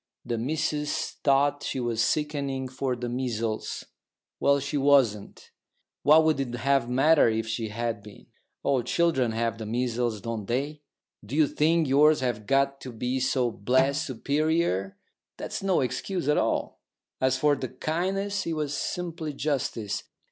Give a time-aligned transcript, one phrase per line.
[0.25, 3.83] The missus thought she was sickening for the measles."
[4.39, 5.51] "Well, she wasn't.
[6.01, 8.25] What would it have mattered if she had been?
[8.63, 10.81] All children have the measles, don't they?
[11.23, 14.97] Do you think yours have got to be so blessed superior?
[15.37, 16.79] That's no excuse at all.
[17.21, 20.05] As for the kindness, it was simply justice.